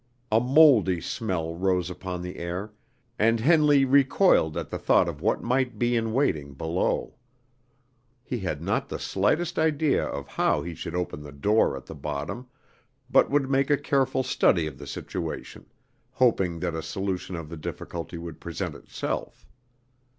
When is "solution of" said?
16.81-17.49